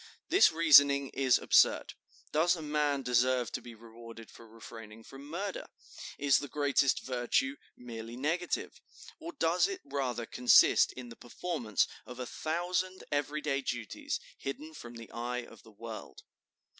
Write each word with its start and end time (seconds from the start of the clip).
This 0.29 0.51
reasoning 0.51 1.09
is 1.09 1.37
absurd. 1.37 1.93
Does 2.31 2.55
a 2.55 2.63
man 2.63 3.03
deserve 3.03 3.51
to 3.51 3.61
be 3.61 3.75
rewarded 3.75 4.31
for 4.31 4.47
refraining 4.47 5.03
from 5.03 5.27
murder? 5.29 5.67
Is 6.17 6.39
the 6.39 6.47
greatest 6.47 7.01
virtue 7.03 7.55
merely 7.77 8.15
negative? 8.17 8.81
or 9.19 9.31
does 9.31 9.67
it 9.67 9.81
rather 9.85 10.25
consist 10.25 10.91
in 10.93 11.09
the 11.09 11.15
performance 11.15 11.87
of 12.07 12.17
a 12.17 12.25
thousand 12.25 13.03
every 13.11 13.41
day 13.41 13.61
duties, 13.61 14.19
hidden 14.39 14.73
from 14.73 14.95
the 14.95 15.11
eye 15.11 15.45
of 15.45 15.61
the 15.61 15.69
world?" 15.71 16.23